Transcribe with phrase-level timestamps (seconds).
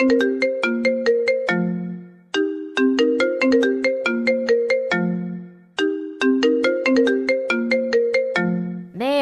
[0.00, 0.06] 네,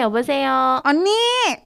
[0.03, 0.81] 여보세요.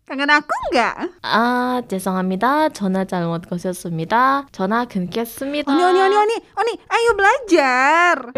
[0.09, 1.11] Kangen aku nggak?
[1.23, 2.71] 아, 죄송합니다.
[2.71, 4.47] 전화 잘못 거셨습니다.
[4.51, 5.71] 전화 끊겠습니다.
[5.71, 8.33] Oni, Oni, Oni, Oni, Oni, ayo belajar.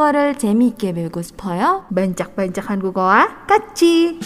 [0.00, 1.84] 한국어를 재미있게 배우고 싶어요?
[1.92, 4.18] Bancak-bancak 한국어와 같이.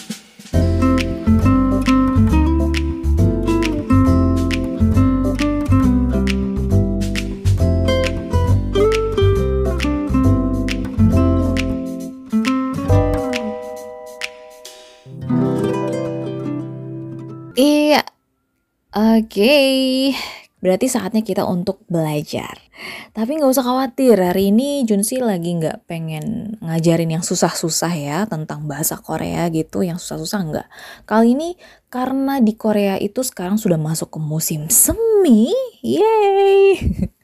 [17.59, 18.07] Iya,
[18.95, 20.15] oke.
[20.63, 22.64] Berarti saatnya kita untuk belajar.
[23.16, 28.68] Tapi nggak usah khawatir, hari ini Junsi lagi nggak pengen ngajarin yang susah-susah ya tentang
[28.68, 30.68] bahasa Korea gitu, yang susah-susah nggak.
[31.08, 31.50] Kali ini
[31.88, 36.76] karena di Korea itu sekarang sudah masuk ke musim semi, yeay.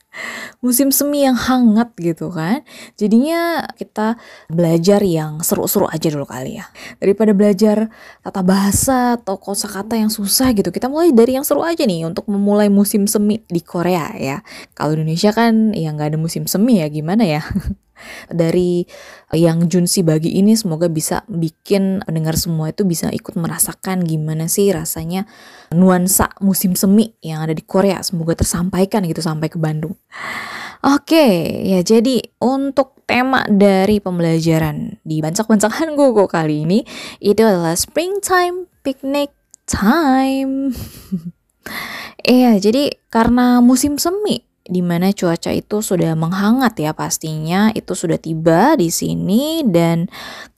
[0.59, 2.61] musim semi yang hangat gitu kan.
[2.99, 4.19] Jadinya kita
[4.51, 6.65] belajar yang seru-seru aja dulu kali ya.
[6.99, 7.89] Daripada belajar
[8.21, 10.69] tata bahasa atau kosakata yang susah gitu.
[10.69, 14.37] Kita mulai dari yang seru aja nih untuk memulai musim semi di Korea ya.
[14.77, 17.41] Kalau Indonesia kan ya nggak ada musim semi ya gimana ya.
[18.29, 18.85] dari
[19.31, 24.73] yang Junsi bagi ini semoga bisa bikin pendengar semua itu bisa ikut merasakan gimana sih
[24.73, 25.29] rasanya
[25.71, 29.95] nuansa musim semi yang ada di Korea semoga tersampaikan gitu sampai ke Bandung.
[30.81, 31.27] Oke,
[31.61, 36.81] ya jadi untuk tema dari pembelajaran di bancak-bancakan Gogo kali ini
[37.21, 39.31] itu adalah springtime picnic
[39.69, 40.71] time.
[42.21, 48.21] Iya, jadi karena musim semi di mana cuaca itu sudah menghangat ya pastinya itu sudah
[48.21, 50.05] tiba di sini dan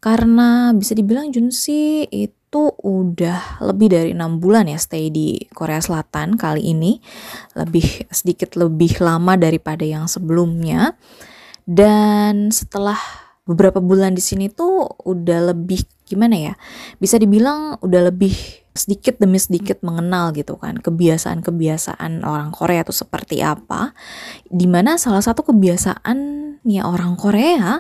[0.03, 6.38] karena bisa dibilang Junsi itu udah lebih dari enam bulan ya stay di Korea Selatan
[6.38, 7.02] kali ini.
[7.58, 10.94] Lebih sedikit lebih lama daripada yang sebelumnya.
[11.64, 13.00] Dan setelah
[13.47, 16.53] beberapa bulan di sini tuh udah lebih gimana ya
[16.96, 18.31] bisa dibilang udah lebih
[18.74, 23.94] sedikit demi sedikit mengenal gitu kan kebiasaan-kebiasaan orang Korea itu seperti apa.
[24.50, 27.78] Di mana salah satu kebiasaannya orang Korea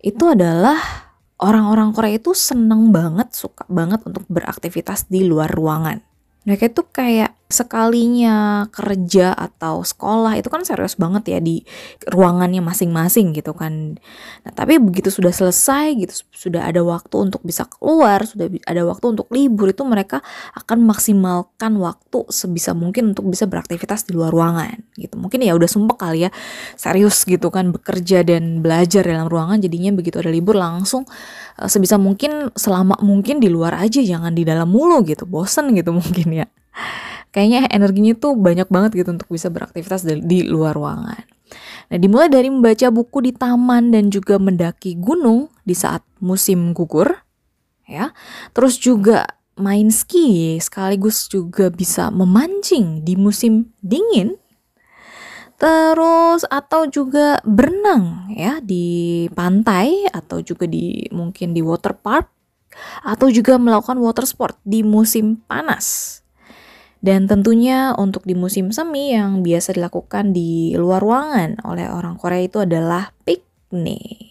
[0.00, 1.01] itu adalah
[1.42, 5.98] orang-orang Korea itu seneng banget suka banget untuk beraktivitas di luar ruangan.
[6.46, 11.60] Mereka itu kayak sekalinya kerja atau sekolah itu kan serius banget ya di
[12.08, 14.00] ruangannya masing-masing gitu kan.
[14.42, 19.04] Nah, tapi begitu sudah selesai gitu, sudah ada waktu untuk bisa keluar, sudah ada waktu
[19.12, 20.24] untuk libur itu mereka
[20.56, 25.20] akan maksimalkan waktu sebisa mungkin untuk bisa beraktivitas di luar ruangan gitu.
[25.20, 26.30] Mungkin ya udah sumpah kali ya
[26.80, 31.04] serius gitu kan bekerja dan belajar dalam ruangan jadinya begitu ada libur langsung
[31.60, 35.28] uh, sebisa mungkin selama mungkin di luar aja jangan di dalam mulu gitu.
[35.28, 36.48] Bosen gitu mungkin ya
[37.32, 41.24] kayaknya energinya tuh banyak banget gitu untuk bisa beraktivitas di luar ruangan.
[41.92, 47.12] Nah, dimulai dari membaca buku di taman dan juga mendaki gunung di saat musim gugur,
[47.84, 48.16] ya.
[48.56, 49.28] Terus juga
[49.60, 54.40] main ski sekaligus juga bisa memancing di musim dingin.
[55.60, 62.26] Terus atau juga berenang ya di pantai atau juga di mungkin di water park
[63.04, 66.18] atau juga melakukan water sport di musim panas.
[67.02, 72.46] Dan tentunya untuk di musim semi yang biasa dilakukan di luar ruangan oleh orang Korea
[72.46, 74.30] itu adalah piknik.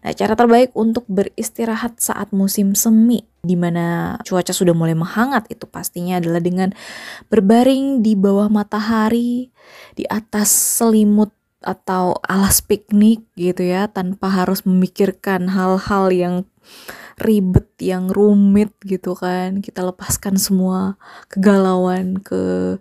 [0.00, 5.64] Nah, cara terbaik untuk beristirahat saat musim semi di mana cuaca sudah mulai menghangat itu
[5.68, 6.72] pastinya adalah dengan
[7.28, 9.48] berbaring di bawah matahari,
[9.96, 16.34] di atas selimut atau alas piknik gitu ya tanpa harus memikirkan hal-hal yang
[17.20, 19.60] ribet yang rumit gitu kan.
[19.60, 20.96] Kita lepaskan semua
[21.28, 22.76] kegalauan ke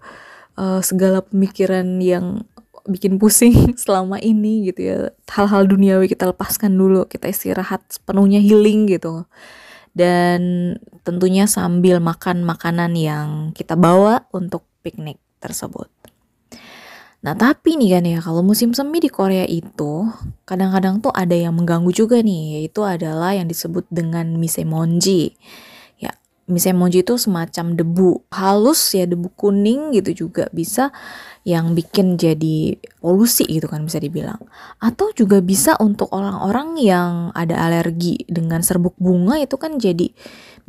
[0.56, 2.48] uh, segala pemikiran yang
[2.88, 4.98] bikin pusing selama ini gitu ya.
[5.30, 9.28] Hal-hal duniawi kita lepaskan dulu kita istirahat sepenuhnya healing gitu.
[9.92, 10.74] Dan
[11.04, 15.99] tentunya sambil makan makanan yang kita bawa untuk piknik tersebut
[17.20, 20.08] Nah tapi nih kan ya kalau musim semi di Korea itu
[20.48, 25.36] kadang-kadang tuh ada yang mengganggu juga nih yaitu adalah yang disebut dengan misemonji.
[26.00, 26.16] Ya
[26.48, 30.96] misemonji itu semacam debu halus ya debu kuning gitu juga bisa
[31.44, 34.40] yang bikin jadi polusi gitu kan bisa dibilang.
[34.80, 40.08] Atau juga bisa untuk orang-orang yang ada alergi dengan serbuk bunga itu kan jadi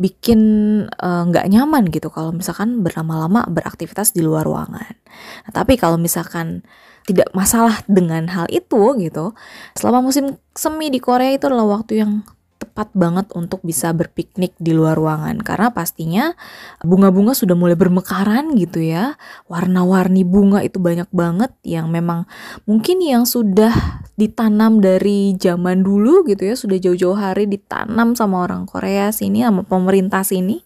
[0.01, 0.41] bikin
[0.89, 4.97] eh, nggak uh, nyaman gitu kalau misalkan berlama-lama beraktivitas di luar ruangan.
[5.45, 6.65] Nah, tapi kalau misalkan
[7.05, 9.37] tidak masalah dengan hal itu gitu,
[9.77, 12.25] selama musim semi di Korea itu adalah waktu yang
[12.61, 16.37] tepat banget untuk bisa berpiknik di luar ruangan karena pastinya
[16.85, 19.17] bunga-bunga sudah mulai bermekaran gitu ya.
[19.49, 22.29] Warna-warni bunga itu banyak banget yang memang
[22.69, 23.73] mungkin yang sudah
[24.21, 29.65] ditanam dari zaman dulu gitu ya, sudah jauh-jauh hari ditanam sama orang Korea sini sama
[29.65, 30.61] pemerintah sini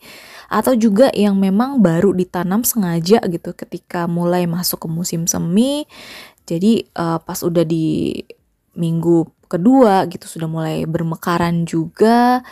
[0.51, 5.87] atau juga yang memang baru ditanam sengaja gitu ketika mulai masuk ke musim semi.
[6.45, 8.21] Jadi uh, pas udah di
[8.77, 12.43] minggu kedua gitu sudah mulai bermekaran juga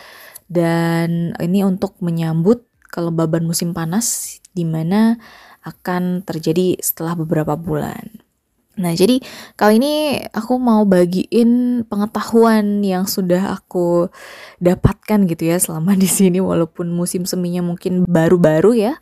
[0.47, 5.17] dan ini untuk menyambut kelembaban musim panas di mana
[5.63, 8.22] akan terjadi setelah beberapa bulan.
[8.73, 9.21] Nah, jadi
[9.53, 14.09] kali ini aku mau bagiin pengetahuan yang sudah aku
[14.57, 18.93] dapatkan gitu ya selama di sini walaupun musim seminya mungkin baru-baru ya,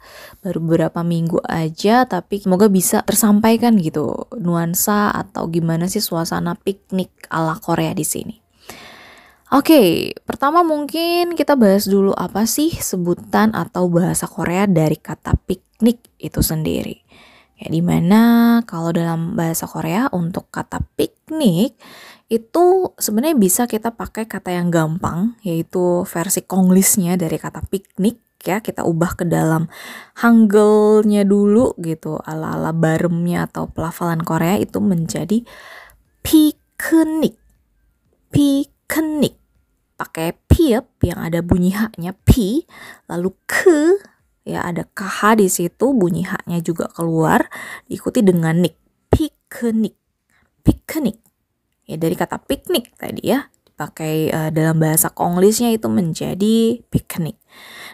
[0.43, 7.31] baru beberapa minggu aja tapi semoga bisa tersampaikan gitu nuansa atau gimana sih suasana piknik
[7.31, 8.35] ala Korea di sini.
[9.51, 16.11] Oke, pertama mungkin kita bahas dulu apa sih sebutan atau bahasa Korea dari kata piknik
[16.19, 17.03] itu sendiri.
[17.61, 18.21] Ya, di mana
[18.65, 21.77] kalau dalam bahasa Korea untuk kata piknik
[22.25, 28.65] itu sebenarnya bisa kita pakai kata yang gampang yaitu versi Konglisnya dari kata piknik ya.
[28.65, 29.69] Kita ubah ke dalam
[30.17, 35.45] Hangulnya dulu gitu ala-ala baremnya atau pelafalan Korea itu menjadi
[36.25, 37.37] piknik.
[38.33, 39.37] Piknik.
[40.01, 42.65] Pakai piep yang ada bunyi haknya pi
[43.05, 44.01] lalu ke
[44.41, 47.45] ya ada kh di situ bunyi haknya juga keluar
[47.85, 48.75] diikuti dengan nik
[49.13, 49.95] piknik
[50.65, 51.17] piknik
[51.85, 57.37] ya dari kata piknik tadi ya dipakai uh, dalam bahasa Konglisnya itu menjadi piknik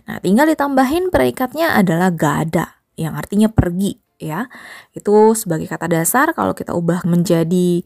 [0.07, 4.49] nah tinggal ditambahin perikatnya adalah gada yang artinya pergi ya.
[4.91, 7.85] Itu sebagai kata dasar kalau kita ubah menjadi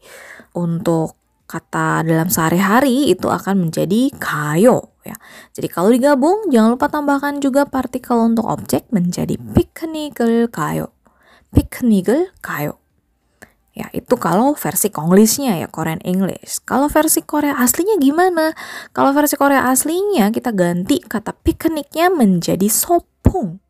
[0.56, 5.16] untuk kata dalam sehari-hari itu akan menjadi kayo ya.
[5.54, 10.94] Jadi kalau digabung jangan lupa tambahkan juga partikel untuk objek menjadi piknik을 kayo.
[11.52, 12.80] piknik을 kayo.
[13.72, 16.60] Ya, itu kalau versi Konglishnya ya, Korean English.
[16.68, 18.52] Kalau versi Korea aslinya gimana?
[18.92, 23.64] Kalau versi Korea aslinya kita ganti kata pikniknya menjadi sopung.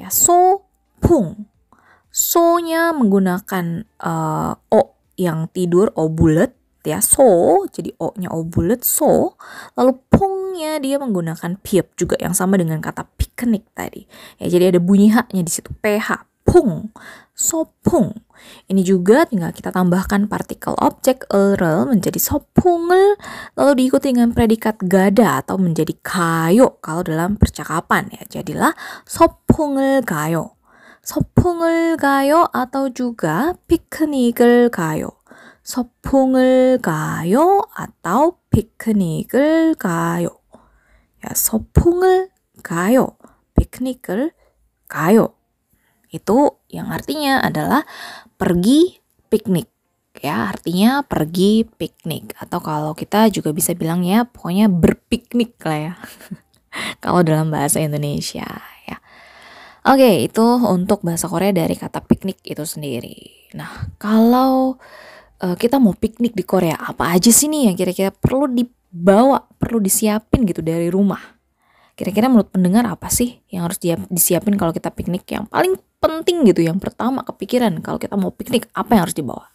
[0.00, 1.52] Ya, sopung.
[2.08, 6.55] So-nya menggunakan uh, O yang tidur, O bulat
[6.86, 7.02] ya.
[7.02, 9.34] So jadi o nya o bulat so
[9.74, 14.06] lalu pungnya dia menggunakan piep juga yang sama dengan kata piknik tadi.
[14.38, 15.74] Ya jadi ada bunyi h nya di situ.
[15.82, 16.94] Ph pung.
[17.36, 18.26] Sopung
[18.66, 23.16] ini juga tinggal kita tambahkan partikel objek erel menjadi sopungel
[23.56, 28.40] lalu diikuti dengan predikat gada atau menjadi kayo kalau dalam percakapan ya.
[28.40, 28.72] Jadilah
[29.04, 30.58] sopungel kayo.
[31.06, 35.15] Sopungel kayo atau juga piknikel kayo.
[35.65, 40.41] 서풍을 가요 atau 피크닉을 가요.
[41.21, 42.33] Ya, 서풍을
[42.65, 43.17] 가요.
[43.53, 44.33] 피크닉을
[44.89, 45.37] 가요.
[46.09, 47.85] Itu yang artinya adalah
[48.35, 48.99] pergi
[49.29, 49.69] piknik.
[50.19, 55.93] Ya, artinya pergi piknik atau kalau kita juga bisa bilang ya pokoknya berpiknik lah ya.
[57.03, 58.45] kalau dalam bahasa Indonesia
[58.85, 58.97] ya.
[59.87, 63.49] Oke, itu untuk bahasa Korea dari kata piknik itu sendiri.
[63.57, 64.77] Nah, kalau
[65.42, 69.82] uh, kita mau piknik di Korea apa aja sih nih yang kira-kira perlu dibawa perlu
[69.82, 71.20] disiapin gitu dari rumah?
[71.96, 73.80] Kira-kira menurut pendengar apa sih yang harus
[74.12, 75.24] disiapin kalau kita piknik?
[75.32, 79.48] Yang paling penting gitu yang pertama kepikiran kalau kita mau piknik apa yang harus dibawa?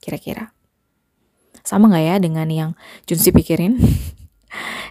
[0.00, 0.56] Kira-kira.
[1.62, 2.70] Sama nggak ya dengan yang
[3.08, 3.76] Junsi pikirin?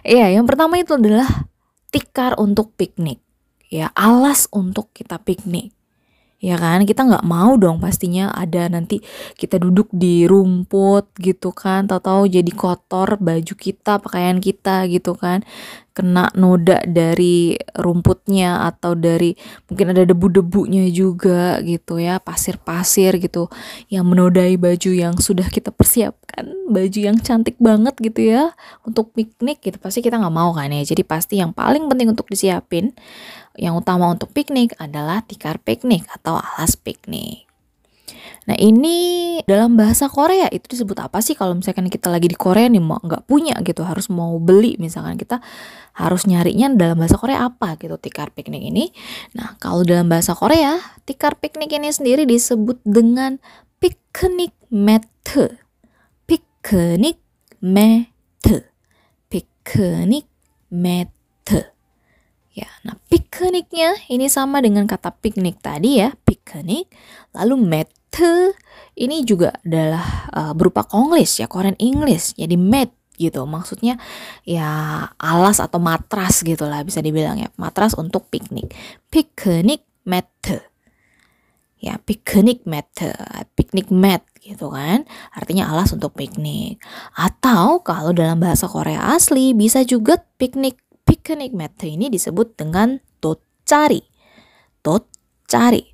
[0.02, 1.46] Iya yang pertama itu adalah
[1.94, 3.22] tikar untuk piknik.
[3.70, 5.70] Ya alas untuk kita piknik
[6.42, 6.82] ya kan?
[6.82, 8.98] Kita nggak mau dong pastinya ada nanti
[9.38, 15.46] kita duduk di rumput gitu kan tahu-tahu jadi kotor baju kita pakaian kita gitu kan.
[15.92, 19.36] Kena noda dari rumputnya atau dari
[19.68, 23.52] mungkin ada debu-debunya juga gitu ya pasir-pasir gitu
[23.92, 25.68] yang menodai baju yang sudah kita
[26.32, 28.56] persiapkan baju yang cantik banget gitu ya
[28.88, 32.26] untuk piknik gitu pasti kita nggak mau kan ya jadi pasti yang paling penting untuk
[32.32, 32.96] disiapin
[33.60, 37.44] yang utama untuk piknik adalah tikar piknik atau alas piknik.
[38.42, 42.66] Nah ini dalam bahasa Korea itu disebut apa sih kalau misalkan kita lagi di Korea
[42.66, 45.38] nih mau nggak punya gitu harus mau beli misalkan kita
[45.94, 48.90] harus nyarinya dalam bahasa Korea apa gitu tikar piknik ini.
[49.38, 53.38] Nah kalau dalam bahasa Korea tikar piknik ini sendiri disebut dengan
[53.78, 54.56] piknik
[56.62, 57.18] piknik
[57.58, 58.06] mat,
[59.26, 60.26] piknik
[60.70, 61.10] mat.
[62.52, 66.86] Ya, nah pikniknya ini sama dengan kata piknik tadi ya, piknik.
[67.34, 67.90] Lalu mat
[68.92, 72.36] ini juga adalah uh, berupa Konglish ya, Korean English.
[72.36, 73.42] Jadi mat gitu.
[73.48, 73.96] Maksudnya
[74.44, 74.68] ya
[75.16, 77.48] alas atau matras gitu lah bisa dibilang ya.
[77.56, 78.70] Matras untuk piknik.
[79.08, 80.28] Picnic mat.
[81.82, 82.86] Ya, picnic mat,
[83.58, 85.02] picnic mat gitu kan.
[85.34, 86.78] Artinya alas untuk piknik.
[87.18, 93.98] Atau kalau dalam bahasa Korea asli bisa juga piknik picnic mat ini disebut dengan dotcari.
[94.86, 95.90] Dotcari.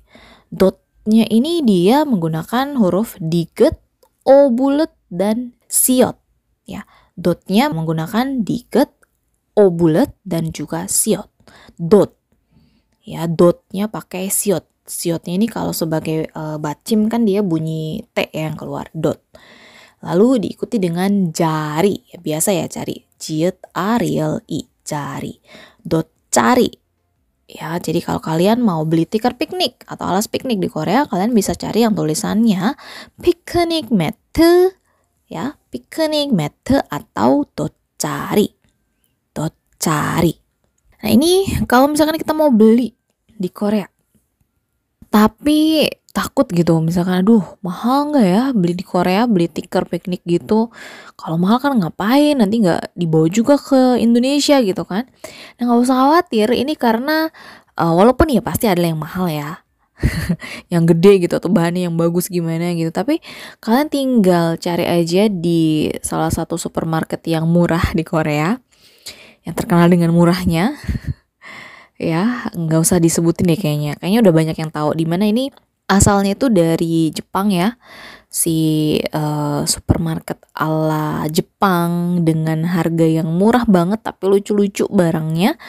[0.53, 3.81] Dotnya ini dia menggunakan huruf diget,
[4.29, 6.21] o bulat dan siot.
[6.69, 6.85] Ya,
[7.17, 8.93] dotnya menggunakan diget,
[9.57, 11.33] o bulat dan juga siot.
[11.81, 12.13] Dot.
[13.01, 14.69] Ya, dotnya pakai siot.
[14.89, 19.21] Siotnya ini kalau sebagai uh, bacim kan dia bunyi T ya yang keluar dot.
[20.01, 22.09] Lalu diikuti dengan jari.
[22.17, 23.05] Biasa ya cari.
[23.21, 25.37] Jiet Ariel I jari.
[25.85, 26.73] Dot cari.
[27.49, 31.57] Ya, jadi kalau kalian mau beli tikar piknik atau alas piknik di Korea, kalian bisa
[31.57, 32.77] cari yang tulisannya
[33.25, 34.13] picnic mat
[35.25, 36.53] ya, picnic mat
[36.93, 38.53] atau dot cari.
[39.33, 40.33] Dot cari.
[41.01, 42.93] Nah, ini kalau misalkan kita mau beli
[43.25, 43.89] di Korea
[45.09, 50.73] tapi takut gitu misalkan aduh mahal nggak ya beli di Korea beli tikar piknik gitu?
[51.19, 52.37] Kalau mahal kan ngapain?
[52.37, 55.05] Nanti nggak dibawa juga ke Indonesia gitu kan?
[55.57, 57.29] Nah nggak usah khawatir ini karena
[57.79, 59.63] uh, walaupun ya pasti ada yang mahal ya
[60.73, 63.23] yang gede gitu atau bahannya yang bagus gimana gitu tapi
[63.63, 68.59] kalian tinggal cari aja di salah satu supermarket yang murah di Korea
[69.47, 70.75] yang terkenal dengan murahnya
[71.99, 73.93] ya nggak usah disebutin deh kayaknya.
[73.99, 74.95] Kayaknya udah banyak yang tahu.
[74.95, 75.51] Di mana ini
[75.91, 77.75] asalnya itu dari Jepang ya.
[78.29, 85.59] Si uh, supermarket ala Jepang dengan harga yang murah banget tapi lucu-lucu barangnya.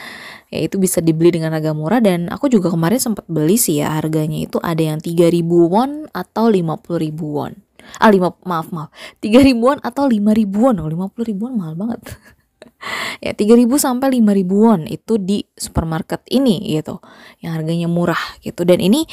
[0.51, 1.99] Ya itu bisa dibeli dengan harga murah.
[1.99, 6.47] Dan aku juga kemarin sempat beli sih ya harganya itu ada yang 3000 won atau
[6.47, 7.53] 50000 won.
[7.99, 8.89] Ah lima maaf maaf.
[9.19, 10.75] 3000 won atau 5000 won.
[10.79, 11.99] Oh 50000 won mahal banget
[13.21, 16.97] ya 3000 sampai 5000 won itu di supermarket ini gitu.
[17.39, 18.65] Yang harganya murah gitu.
[18.65, 19.05] Dan ini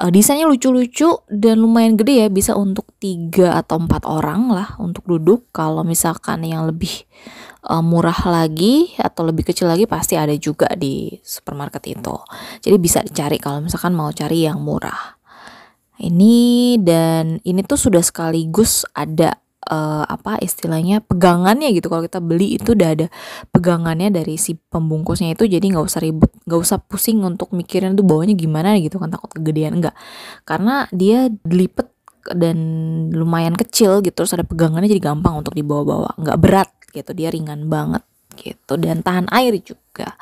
[0.00, 5.04] uh, desainnya lucu-lucu dan lumayan gede ya bisa untuk tiga atau empat orang lah untuk
[5.08, 5.48] duduk.
[5.50, 7.08] Kalau misalkan yang lebih
[7.68, 12.16] uh, murah lagi atau lebih kecil lagi pasti ada juga di supermarket itu.
[12.60, 15.16] Jadi bisa dicari kalau misalkan mau cari yang murah.
[15.94, 19.38] Ini dan ini tuh sudah sekaligus ada
[19.70, 21.88] uh, apa istilahnya pegangannya gitu.
[21.92, 23.06] Kalau kita beli itu udah ada
[23.50, 28.04] pegangannya dari si pembungkusnya itu jadi nggak usah ribet nggak usah pusing untuk mikirin tuh
[28.04, 28.76] bawahnya gimana?
[28.80, 29.80] gitu kan takut kegedean.
[29.80, 29.94] Enggak
[30.44, 31.88] karena dia dilipet
[32.32, 32.56] dan
[33.12, 36.16] lumayan kecil gitu terus ada pegangannya jadi gampang untuk dibawa-bawa.
[36.20, 38.02] Nggak berat gitu dia ringan banget
[38.38, 40.16] gitu dan tahan air juga.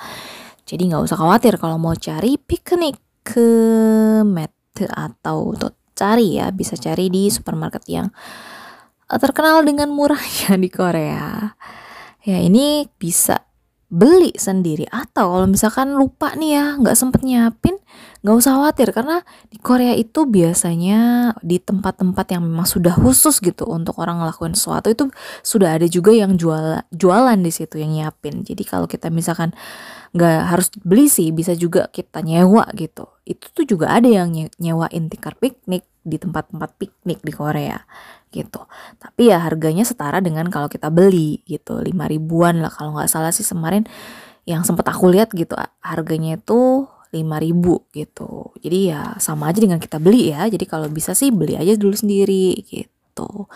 [0.67, 3.49] Jadi nggak usah khawatir kalau mau cari piknik ke
[4.27, 8.09] Mete atau tuh cari ya bisa cari di supermarket yang
[9.21, 11.57] terkenal dengan murahnya di Korea.
[12.23, 13.43] Ya ini bisa
[13.93, 14.89] beli sendiri.
[14.89, 17.77] Atau kalau misalkan lupa nih ya nggak sempet nyiapin
[18.25, 18.89] nggak usah khawatir.
[18.97, 19.21] Karena
[19.53, 24.89] di Korea itu biasanya di tempat-tempat yang memang sudah khusus gitu untuk orang ngelakuin sesuatu
[24.89, 25.05] itu
[25.45, 28.41] sudah ada juga yang jual jualan di situ yang nyiapin.
[28.49, 29.53] Jadi kalau kita misalkan
[30.17, 33.13] nggak harus beli sih bisa juga kita nyewa gitu.
[33.29, 37.79] Itu tuh juga ada yang nyewain tikar piknik di tempat-tempat piknik di Korea
[38.33, 38.65] gitu.
[38.97, 43.31] Tapi ya harganya setara dengan kalau kita beli gitu, lima ribuan lah kalau nggak salah
[43.31, 43.85] sih kemarin
[44.49, 48.57] yang sempet aku lihat gitu harganya itu ribu gitu.
[48.65, 50.49] Jadi ya sama aja dengan kita beli ya.
[50.49, 53.47] Jadi kalau bisa sih beli aja dulu sendiri gitu.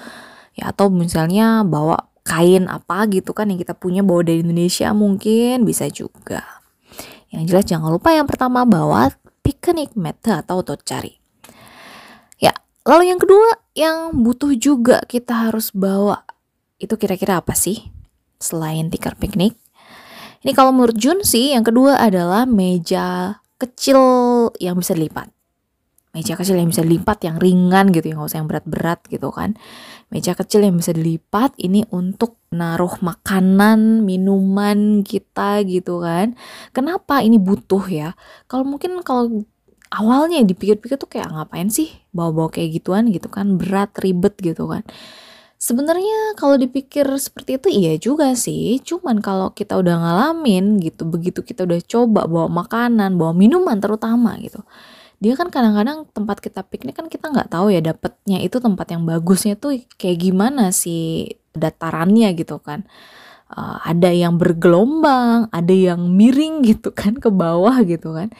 [0.52, 5.64] Ya atau misalnya bawa kain apa gitu kan yang kita punya bawa dari Indonesia mungkin
[5.64, 6.44] bisa juga.
[7.32, 9.08] Yang jelas jangan lupa yang pertama bawa
[9.40, 11.25] picnic mat atau cari.
[12.86, 16.22] Lalu yang kedua yang butuh juga kita harus bawa
[16.78, 17.90] itu kira-kira apa sih
[18.38, 19.58] selain tikar piknik?
[20.46, 23.98] Ini kalau menurut Jun sih yang kedua adalah meja kecil
[24.62, 25.26] yang bisa dilipat.
[26.14, 29.58] Meja kecil yang bisa dilipat yang ringan gitu yang nggak usah yang berat-berat gitu kan.
[30.08, 36.38] Meja kecil yang bisa dilipat ini untuk naruh makanan, minuman kita gitu kan.
[36.70, 38.14] Kenapa ini butuh ya?
[38.46, 39.42] Kalau mungkin kalau
[39.92, 43.58] awalnya dipikir-pikir tuh kayak ngapain sih bawa-bawa kayak gituan gitu kan?
[43.60, 44.82] Berat ribet gitu kan.
[45.56, 48.78] Sebenarnya kalau dipikir seperti itu iya juga sih.
[48.84, 54.36] Cuman kalau kita udah ngalamin gitu begitu kita udah coba bawa makanan bawa minuman terutama
[54.42, 54.60] gitu
[55.16, 59.08] dia kan kadang-kadang tempat kita piknik kan kita nggak tahu ya dapetnya itu tempat yang
[59.08, 62.84] bagusnya tuh kayak gimana sih datarannya gitu kan.
[63.46, 68.34] Uh, ada yang bergelombang ada yang miring gitu kan ke bawah gitu kan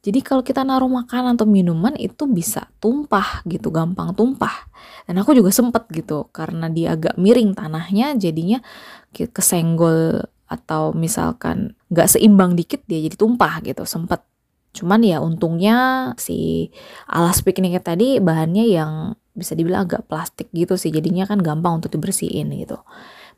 [0.00, 4.72] Jadi kalau kita naruh makanan atau minuman itu bisa tumpah gitu, gampang tumpah.
[5.04, 8.64] Dan aku juga sempet gitu, karena dia agak miring tanahnya, jadinya
[9.12, 14.24] ke- kesenggol atau misalkan nggak seimbang dikit dia jadi tumpah gitu, sempet.
[14.72, 16.70] Cuman ya untungnya si
[17.04, 18.92] alas pikniknya tadi bahannya yang
[19.36, 22.80] bisa dibilang agak plastik gitu sih, jadinya kan gampang untuk dibersihin gitu.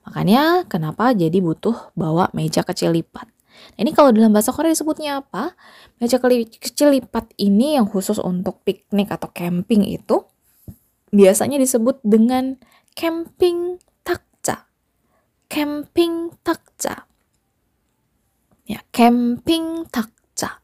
[0.06, 3.26] Makanya kenapa jadi butuh bawa meja kecil lipat.
[3.76, 5.56] Nah, ini kalau dalam bahasa Korea disebutnya apa?
[6.02, 10.26] Meja kecil lipat ini yang khusus untuk piknik atau camping itu
[11.12, 12.56] biasanya disebut dengan
[12.96, 14.68] camping takja.
[15.46, 17.04] Camping takja.
[18.64, 20.62] Ya, camping takja.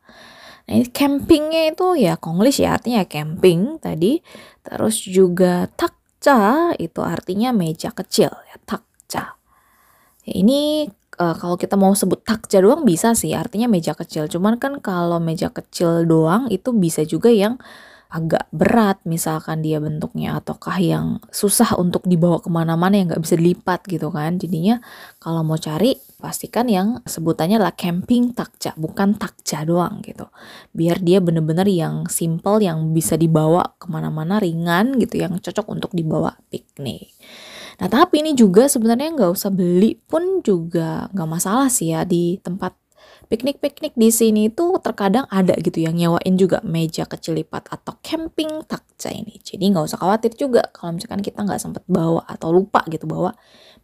[0.69, 4.21] Nah, ini campingnya itu ya Konglish ya artinya camping tadi.
[4.61, 9.37] Terus juga takja itu artinya meja kecil ya takja.
[10.29, 14.31] Ya, ini eh, kalau kita mau sebut takja doang bisa sih artinya meja kecil.
[14.31, 17.59] Cuman kan kalau meja kecil doang itu bisa juga yang
[18.09, 23.37] agak berat misalkan dia bentuknya ataukah yang susah untuk dibawa ke mana-mana yang nggak bisa
[23.37, 24.41] dilipat gitu kan.
[24.41, 24.81] Jadinya
[25.21, 30.25] kalau mau cari pastikan yang sebutannya lah camping takja bukan takja doang gitu.
[30.73, 35.93] Biar dia bener-bener yang simple yang bisa dibawa ke mana-mana ringan gitu yang cocok untuk
[35.93, 37.13] dibawa piknik.
[37.79, 42.43] Nah tapi ini juga sebenarnya nggak usah beli pun juga nggak masalah sih ya di
[42.43, 42.75] tempat
[43.29, 48.65] piknik-piknik di sini itu terkadang ada gitu yang nyewain juga meja kecil lipat atau camping
[48.65, 49.39] takja ini.
[49.39, 53.37] Jadi nggak usah khawatir juga kalau misalkan kita nggak sempet bawa atau lupa gitu bawa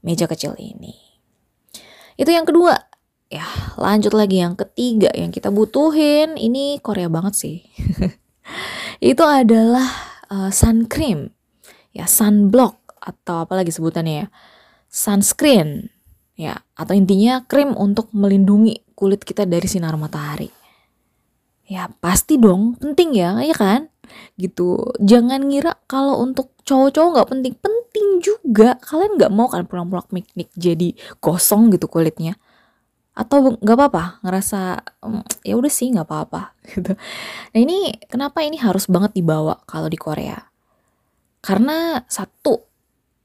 [0.03, 0.97] meja kecil ini.
[2.19, 2.75] Itu yang kedua.
[3.33, 3.47] Ya
[3.81, 7.57] lanjut lagi yang ketiga yang kita butuhin ini Korea banget sih.
[9.01, 9.87] itu adalah
[10.31, 11.33] uh, sun cream
[11.97, 14.27] ya sunblock atau apa lagi sebutannya ya
[14.89, 15.93] sunscreen
[16.35, 20.49] ya atau intinya krim untuk melindungi kulit kita dari sinar matahari.
[21.65, 23.89] Ya pasti dong penting ya ya kan?
[24.37, 24.95] Gitu.
[25.01, 27.55] Jangan ngira kalau untuk cowok-cowok nggak penting.
[27.59, 28.77] Penting juga.
[28.85, 30.93] Kalian nggak mau kan pulang-pulang piknik jadi
[31.25, 32.37] gosong gitu kulitnya?
[33.15, 36.43] Atau nggak apa-apa ngerasa "Mm, ya udah sih nggak apa-apa
[36.75, 36.93] gitu.
[37.55, 40.37] Nah ini kenapa ini harus banget dibawa kalau di Korea?
[41.41, 42.74] Karena satu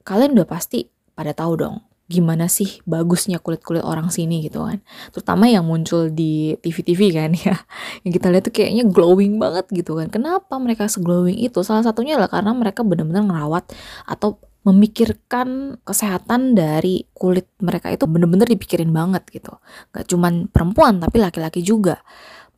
[0.09, 1.77] kalian udah pasti pada tahu dong
[2.09, 4.81] gimana sih bagusnya kulit-kulit orang sini gitu kan.
[5.13, 7.55] Terutama yang muncul di TV-TV kan ya.
[8.01, 10.09] Yang kita lihat tuh kayaknya glowing banget gitu kan.
[10.09, 11.61] Kenapa mereka seglowing itu?
[11.61, 13.69] Salah satunya adalah karena mereka benar-benar ngerawat
[14.09, 19.61] atau memikirkan kesehatan dari kulit mereka itu bener-bener dipikirin banget gitu.
[19.93, 22.01] Gak cuman perempuan tapi laki-laki juga.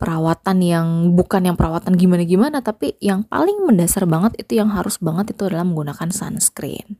[0.02, 5.38] Perawatan yang bukan yang perawatan gimana-gimana tapi yang paling mendasar banget itu yang harus banget
[5.38, 6.98] itu adalah menggunakan sunscreen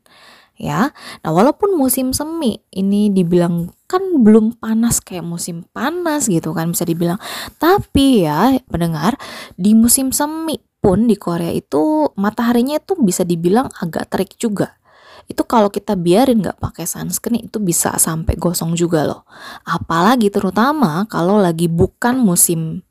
[0.62, 0.94] ya.
[1.26, 6.86] Nah, walaupun musim semi ini dibilang kan belum panas kayak musim panas gitu kan bisa
[6.86, 7.18] dibilang.
[7.58, 9.18] Tapi ya, pendengar,
[9.58, 14.78] di musim semi pun di Korea itu mataharinya itu bisa dibilang agak terik juga.
[15.26, 19.22] Itu kalau kita biarin nggak pakai sunscreen itu bisa sampai gosong juga loh.
[19.66, 22.82] Apalagi terutama kalau lagi bukan musim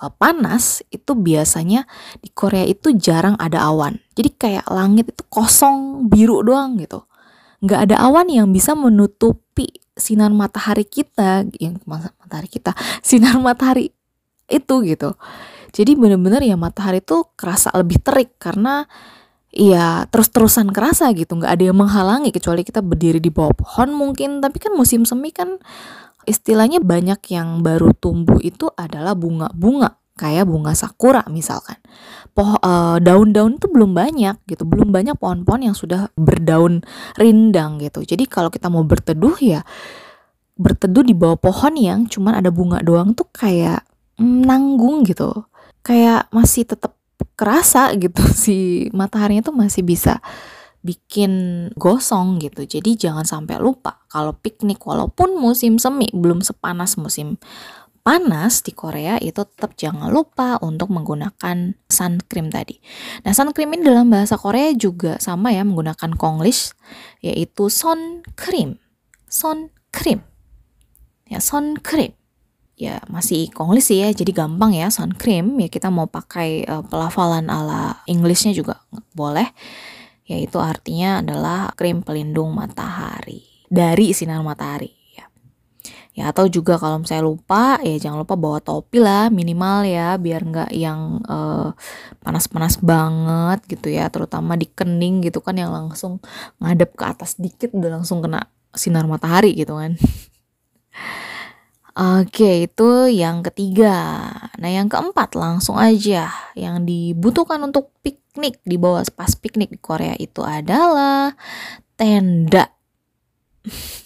[0.00, 1.84] uh, panas itu biasanya
[2.24, 4.00] di Korea itu jarang ada awan.
[4.16, 7.04] Jadi kayak langit itu kosong biru doang gitu
[7.64, 12.76] nggak ada awan yang bisa menutupi sinar matahari kita yang matahari kita
[13.08, 13.88] sinar matahari
[14.52, 15.16] itu gitu.
[15.74, 18.86] Jadi bener-bener ya matahari itu kerasa lebih terik karena
[19.50, 24.44] ya terus-terusan kerasa gitu nggak ada yang menghalangi kecuali kita berdiri di bawah pohon mungkin.
[24.44, 25.58] Tapi kan musim semi kan
[26.28, 31.78] istilahnya banyak yang baru tumbuh itu adalah bunga-bunga kayak bunga sakura misalkan.
[32.34, 36.82] Poh uh, daun-daun itu belum banyak gitu, belum banyak pohon-pohon yang sudah berdaun
[37.18, 38.02] rindang gitu.
[38.02, 39.62] Jadi kalau kita mau berteduh ya
[40.54, 43.86] berteduh di bawah pohon yang cuman ada bunga doang tuh kayak
[44.18, 45.46] mm, nanggung gitu.
[45.84, 46.94] Kayak masih tetap
[47.34, 50.22] kerasa gitu si mataharinya tuh masih bisa
[50.84, 51.32] bikin
[51.74, 52.62] gosong gitu.
[52.68, 57.40] Jadi jangan sampai lupa kalau piknik walaupun musim semi belum sepanas musim
[58.04, 62.76] panas di Korea itu tetap jangan lupa untuk menggunakan sun cream tadi.
[63.24, 66.76] Nah, sun cream ini dalam bahasa Korea juga sama ya menggunakan Konglish
[67.24, 68.76] yaitu sun cream.
[69.24, 70.20] Sun cream.
[71.24, 72.12] Ya, sun cream.
[72.76, 75.56] Ya, masih Konglish sih ya, jadi gampang ya sun cream.
[75.56, 78.84] Ya kita mau pakai uh, pelafalan ala Englishnya juga
[79.16, 79.48] boleh.
[80.28, 85.03] Yaitu artinya adalah krim pelindung matahari dari sinar matahari
[86.14, 90.46] ya atau juga kalau saya lupa ya jangan lupa bawa topi lah minimal ya biar
[90.46, 91.18] nggak yang
[92.22, 96.22] panas panas-panas banget gitu ya terutama di kening gitu kan yang langsung
[96.62, 99.98] ngadep ke atas dikit udah langsung kena sinar matahari gitu kan
[101.94, 104.26] Oke, itu yang ketiga.
[104.58, 106.26] Nah, yang keempat langsung aja
[106.58, 111.38] yang dibutuhkan untuk piknik di bawah pas piknik di Korea itu adalah
[111.94, 112.74] tenda.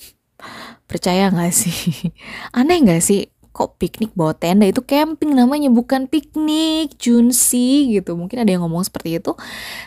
[0.88, 2.10] Percaya nggak sih?
[2.58, 3.28] Aneh nggak sih?
[3.52, 8.16] Kok piknik bawa tenda itu camping namanya bukan piknik, Junsi gitu.
[8.16, 9.34] Mungkin ada yang ngomong seperti itu.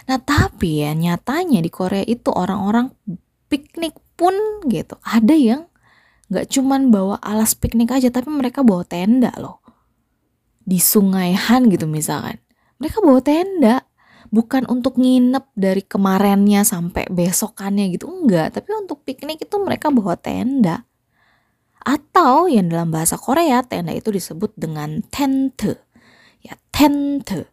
[0.06, 2.92] Nah, tapi ya nyatanya di Korea itu orang-orang
[3.50, 4.36] piknik pun
[4.70, 5.00] gitu.
[5.02, 5.72] Ada yang
[6.32, 9.60] nggak cuman bawa alas piknik aja tapi mereka bawa tenda loh
[10.64, 12.40] di Sungai Han gitu misalkan
[12.80, 13.84] mereka bawa tenda
[14.32, 20.16] bukan untuk nginep dari kemarinnya sampai besokannya gitu enggak tapi untuk piknik itu mereka bawa
[20.16, 20.88] tenda
[21.82, 25.82] atau yang dalam bahasa Korea tenda itu disebut dengan tente
[26.42, 27.50] ya tente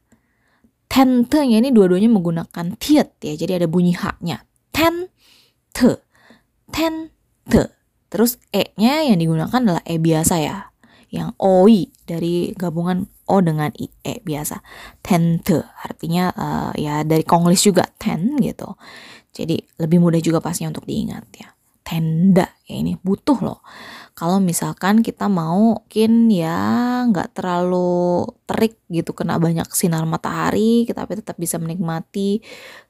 [0.88, 6.04] tentenya ini dua-duanya menggunakan tiet ya jadi ada bunyi haknya tente
[6.68, 10.72] tente Terus E-nya yang digunakan adalah E biasa ya.
[11.08, 14.64] Yang OI dari gabungan O dengan I, E biasa.
[15.04, 18.76] Tente artinya uh, ya dari Konglish juga ten gitu.
[19.32, 21.48] Jadi lebih mudah juga pastinya untuk diingat ya.
[21.84, 23.60] Tenda ya ini butuh loh.
[24.18, 26.59] Kalau misalkan kita mau mungkin ya
[27.07, 32.42] nggak terlalu terik gitu kena banyak sinar matahari, tapi tetap bisa menikmati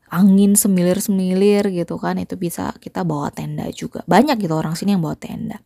[0.09, 4.01] angin semilir-semilir gitu kan itu bisa kita bawa tenda juga.
[4.09, 5.61] Banyak gitu orang sini yang bawa tenda.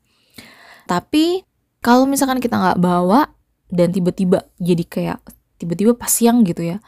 [0.91, 1.47] Tapi
[1.79, 3.31] kalau misalkan kita nggak bawa
[3.71, 5.19] dan tiba-tiba jadi kayak
[5.63, 6.83] tiba-tiba pas siang gitu ya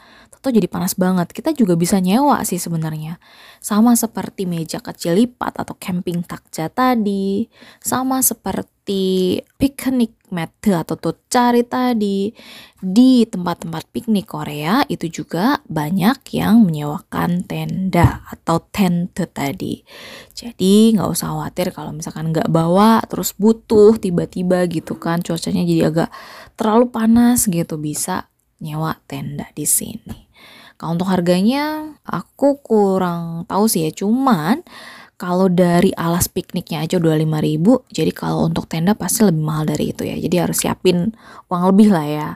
[0.44, 3.16] atau jadi panas banget kita juga bisa nyewa sih sebenarnya.
[3.64, 7.48] Sama seperti meja kecil lipat atau camping takja tadi
[7.80, 12.28] sama seperti picnic mat atau cari tadi.
[12.76, 19.80] Di tempat-tempat piknik Korea itu juga banyak yang menyewakan tenda atau tente tadi.
[20.36, 25.88] Jadi nggak usah khawatir kalau misalkan nggak bawa terus butuh tiba-tiba gitu kan cuacanya jadi
[25.88, 26.12] agak
[26.60, 28.28] terlalu panas gitu bisa
[28.60, 30.23] nyewa tenda di sini.
[30.74, 34.66] Kalau untuk harganya aku kurang tahu sih ya, cuman
[35.14, 39.94] kalau dari alas pikniknya aja udah 5000 jadi kalau untuk tenda pasti lebih mahal dari
[39.94, 40.16] itu ya.
[40.18, 41.14] Jadi harus siapin
[41.48, 42.28] uang lebih lah ya.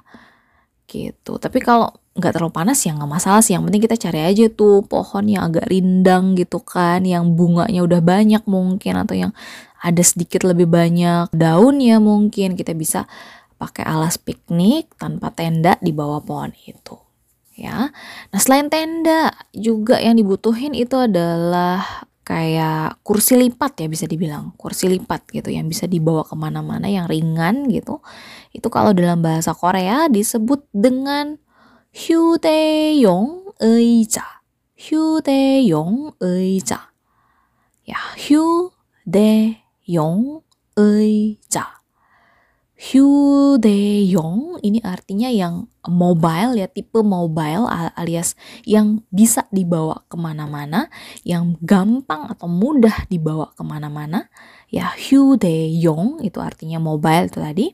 [0.87, 1.37] Gitu.
[1.37, 3.55] Tapi kalau nggak terlalu panas ya nggak masalah sih.
[3.59, 8.01] Yang penting kita cari aja tuh pohon yang agak rindang gitu kan, yang bunganya udah
[8.03, 9.33] banyak mungkin atau yang
[9.79, 13.07] ada sedikit lebih banyak daunnya mungkin kita bisa
[13.59, 17.08] pakai alas piknik tanpa tenda di bawah pohon itu
[17.58, 17.94] ya.
[18.34, 24.88] Nah selain tenda juga yang dibutuhin itu adalah kayak kursi lipat ya bisa dibilang kursi
[24.88, 28.00] lipat gitu yang bisa dibawa kemana-mana yang ringan gitu
[28.56, 31.36] itu kalau dalam bahasa Korea disebut dengan
[31.92, 34.24] 휴대용 의자
[34.80, 36.96] 휴대용 의자
[37.84, 40.40] ya 휴대용
[42.79, 44.63] Hyudeyong.
[44.63, 47.67] Ini artinya yang mobile ya tipe mobile
[47.99, 50.87] alias yang bisa dibawa ke mana-mana
[51.27, 54.31] yang gampang atau mudah dibawa ke mana-mana.
[54.71, 57.67] Ya Hyudeyong itu artinya mobile itu tadi.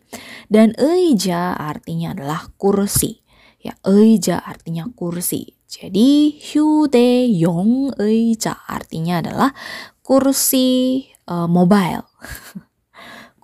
[0.49, 3.21] Dan eija artinya adalah kursi.
[3.61, 5.53] Ya eija artinya kursi.
[5.69, 9.53] Jadi Hyudeyong eija artinya adalah
[10.01, 12.09] kursi uh, mobile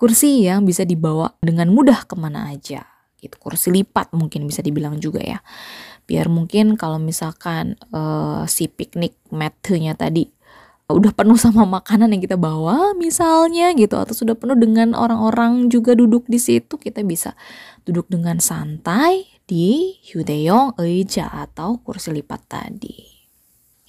[0.00, 2.88] kursi yang bisa dibawa dengan mudah ke mana aja
[3.20, 3.36] gitu.
[3.36, 5.44] Kursi lipat mungkin bisa dibilang juga ya.
[6.08, 10.32] Biar mungkin kalau misalkan uh, si piknik mat-nya tadi
[10.90, 15.94] udah penuh sama makanan yang kita bawa misalnya gitu atau sudah penuh dengan orang-orang juga
[15.94, 17.38] duduk di situ kita bisa
[17.86, 23.06] duduk dengan santai di Hyudeyong Eija atau kursi lipat tadi.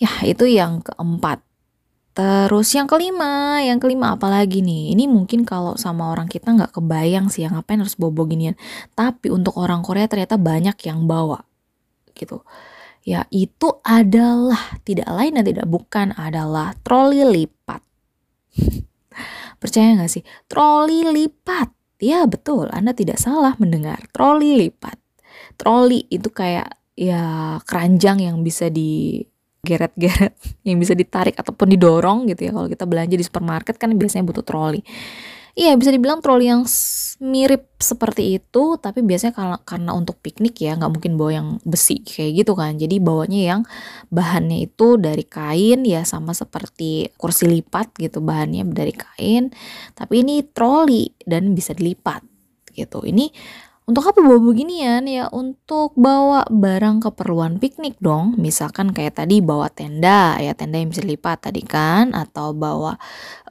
[0.01, 1.41] Ya itu yang keempat
[2.11, 4.91] Terus yang kelima, yang kelima apa lagi nih?
[4.91, 8.59] Ini mungkin kalau sama orang kita nggak kebayang sih yang ngapain harus bawa ginian.
[8.91, 11.39] Tapi untuk orang Korea ternyata banyak yang bawa
[12.11, 12.43] gitu.
[13.01, 17.81] Ya itu adalah tidak lain dan tidak bukan adalah troli lipat.
[19.61, 20.23] Percaya nggak sih?
[20.51, 21.71] Troli lipat.
[22.01, 24.03] Ya betul, Anda tidak salah mendengar.
[24.11, 24.99] Troli lipat.
[25.55, 29.23] Troli itu kayak ya keranjang yang bisa di
[29.61, 30.33] geret-geret
[30.67, 32.51] yang bisa ditarik ataupun didorong gitu ya.
[32.53, 34.81] Kalau kita belanja di supermarket kan biasanya butuh troli.
[35.51, 36.63] Iya bisa dibilang troli yang
[37.21, 41.99] mirip seperti itu tapi biasanya karena, karena untuk piknik ya nggak mungkin bawa yang besi
[42.01, 42.79] kayak gitu kan.
[42.79, 43.61] Jadi bawanya yang
[44.07, 49.51] bahannya itu dari kain ya sama seperti kursi lipat gitu bahannya dari kain.
[49.91, 52.23] Tapi ini troli dan bisa dilipat
[52.71, 53.03] gitu.
[53.03, 53.27] Ini
[53.91, 55.03] Untuk apa bawa beginian?
[55.03, 58.39] Ya untuk bawa barang keperluan piknik dong.
[58.39, 62.95] Misalkan kayak tadi bawa tenda, ya tenda yang bisa lipat tadi kan, atau bawa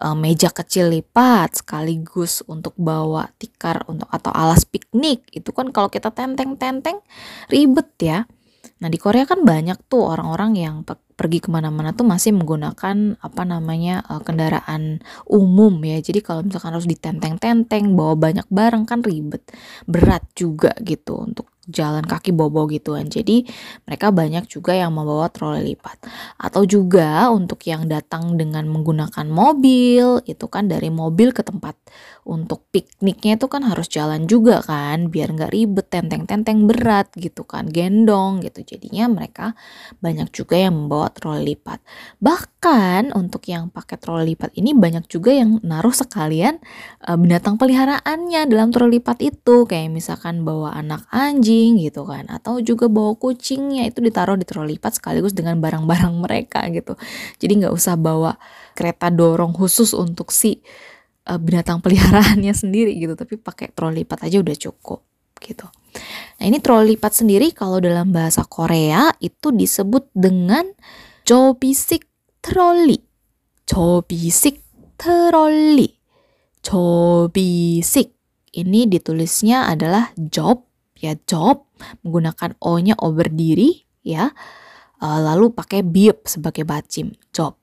[0.01, 5.29] eh, meja kecil lipat sekaligus untuk bawa tikar untuk atau alas piknik.
[5.29, 7.05] Itu kan kalau kita tenteng-tenteng
[7.53, 8.25] ribet ya.
[8.81, 13.21] Nah di Korea kan banyak tuh orang-orang yang pe- pergi ke mana-mana tuh masih menggunakan
[13.21, 16.01] apa namanya eh, kendaraan umum ya.
[16.01, 19.45] Jadi kalau misalkan harus ditenteng-tenteng bawa banyak barang kan ribet,
[19.85, 23.07] berat juga gitu untuk jalan kaki bobo gituan.
[23.07, 23.47] Jadi
[23.87, 26.03] mereka banyak juga yang membawa troli lipat.
[26.41, 31.79] Atau juga untuk yang datang dengan menggunakan mobil, itu kan dari mobil ke tempat
[32.31, 37.67] untuk pikniknya itu kan harus jalan juga kan, biar nggak ribet tenteng-tenteng berat gitu kan,
[37.67, 38.63] gendong gitu.
[38.63, 39.59] Jadinya mereka
[39.99, 41.83] banyak juga yang membawa troli lipat.
[42.23, 46.63] Bahkan untuk yang pakai troli lipat ini banyak juga yang naruh sekalian
[47.03, 52.63] eh, binatang peliharaannya dalam troli lipat itu, kayak misalkan bawa anak anjing gitu kan, atau
[52.63, 56.95] juga bawa kucingnya itu ditaruh di troli lipat sekaligus dengan barang-barang mereka gitu.
[57.43, 58.39] Jadi nggak usah bawa
[58.79, 60.63] kereta dorong khusus untuk si
[61.29, 65.01] uh, binatang peliharaannya sendiri gitu tapi pakai troli lipat aja udah cukup
[65.41, 65.67] gitu.
[66.39, 70.65] Nah ini troli lipat sendiri kalau dalam bahasa Korea itu disebut dengan
[71.27, 72.07] jobisik
[72.45, 73.01] troli.
[73.67, 74.63] Jobisik
[75.01, 75.89] troli.
[76.61, 78.15] Jobisik.
[78.51, 80.67] Ini ditulisnya adalah job
[80.99, 81.71] ya job
[82.05, 84.31] menggunakan o-nya o berdiri ya.
[85.01, 87.57] Uh, lalu pakai biep sebagai bacim job.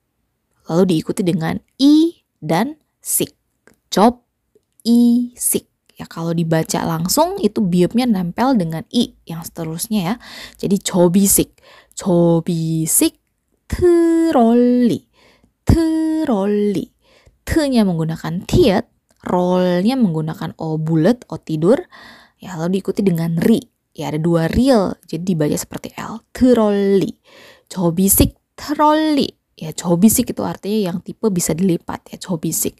[0.66, 3.37] Lalu diikuti dengan i dan sik.
[3.90, 4.24] Job
[4.88, 5.68] i sik.
[5.98, 10.16] Ya kalau dibaca langsung itu biopnya nempel dengan i yang seterusnya ya.
[10.62, 11.58] Jadi jobisik.
[11.98, 13.18] Jobisik
[13.66, 15.02] troli.
[15.66, 16.86] Troli.
[17.48, 18.92] T-nya menggunakan tiet,
[19.24, 21.80] roll-nya menggunakan o bulat, o tidur.
[22.38, 23.64] Ya lalu diikuti dengan ri.
[23.98, 26.22] Ya ada dua real, jadi dibaca seperti L.
[26.30, 27.10] Troli.
[27.66, 29.26] Jobisik troli.
[29.58, 32.78] Ya jobisik itu artinya yang tipe bisa dilipat ya jobisik.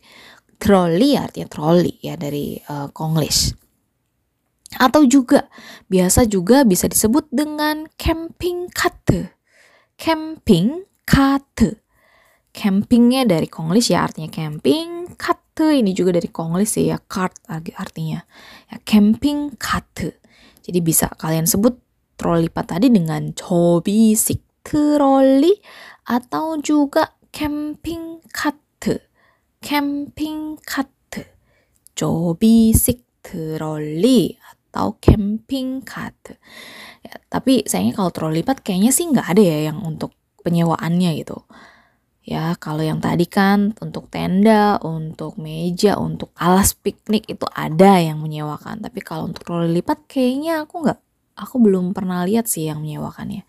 [0.58, 3.54] Troli artinya troli ya dari uh, Konglish.
[4.76, 5.48] Atau juga
[5.88, 9.32] biasa juga bisa disebut dengan camping cart.
[9.96, 11.80] Camping cart.
[12.52, 17.38] Campingnya dari Konglish ya artinya camping, cart ini juga dari Konglish ya cart
[17.78, 18.22] artinya.
[18.70, 20.18] Ya camping cart.
[20.66, 21.78] Jadi bisa kalian sebut
[22.18, 25.54] troli lipat tadi dengan jobisik troli
[26.10, 28.67] atau juga camping cart.
[29.62, 30.90] Camping cart.
[31.98, 36.38] jobisik troli atau camping cart.
[37.02, 40.14] Ya, tapi sayangnya kalau troli lipat kayaknya sih nggak ada ya yang untuk
[40.46, 41.42] penyewaannya gitu.
[42.22, 48.22] Ya, kalau yang tadi kan untuk tenda, untuk meja, untuk alas piknik itu ada yang
[48.22, 48.84] menyewakan.
[48.84, 51.00] Tapi kalau untuk troli lipat kayaknya aku nggak,
[51.40, 53.42] aku belum pernah lihat sih yang menyewakannya.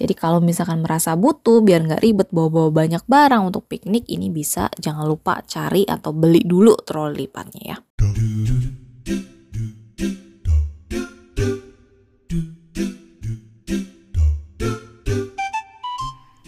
[0.00, 4.68] Jadi kalau misalkan merasa butuh biar nggak ribet bawa-bawa banyak barang untuk piknik ini bisa
[4.76, 7.78] jangan lupa cari atau beli dulu troli lipatnya ya.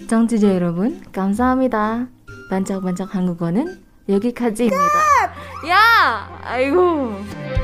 [0.08, 2.08] 청취자 여러분, 감사합니다.
[2.48, 4.80] 반짝반짝 한국어는 여기까지입니다.
[5.68, 6.40] 야!
[6.44, 7.61] 아이고.